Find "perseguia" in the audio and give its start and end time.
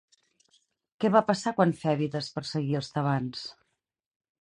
2.39-2.83